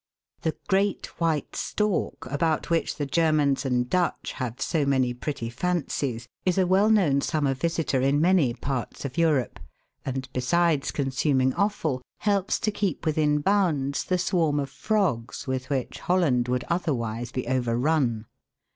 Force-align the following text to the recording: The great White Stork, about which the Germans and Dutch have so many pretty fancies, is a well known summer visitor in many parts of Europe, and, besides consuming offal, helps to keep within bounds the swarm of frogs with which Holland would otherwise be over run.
The 0.41 0.55
great 0.67 1.05
White 1.21 1.55
Stork, 1.55 2.25
about 2.25 2.71
which 2.71 2.95
the 2.95 3.05
Germans 3.05 3.65
and 3.67 3.87
Dutch 3.87 4.31
have 4.37 4.59
so 4.59 4.83
many 4.83 5.13
pretty 5.13 5.47
fancies, 5.47 6.27
is 6.43 6.57
a 6.57 6.65
well 6.65 6.89
known 6.89 7.21
summer 7.21 7.53
visitor 7.53 8.01
in 8.01 8.19
many 8.19 8.55
parts 8.55 9.05
of 9.05 9.19
Europe, 9.19 9.59
and, 10.03 10.27
besides 10.33 10.89
consuming 10.89 11.53
offal, 11.53 12.01
helps 12.17 12.57
to 12.61 12.71
keep 12.71 13.05
within 13.05 13.41
bounds 13.41 14.03
the 14.03 14.17
swarm 14.17 14.59
of 14.59 14.71
frogs 14.71 15.45
with 15.45 15.69
which 15.69 15.99
Holland 15.99 16.47
would 16.47 16.65
otherwise 16.67 17.31
be 17.31 17.45
over 17.47 17.77
run. 17.77 18.25